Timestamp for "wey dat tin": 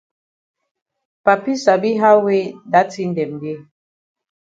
2.25-3.11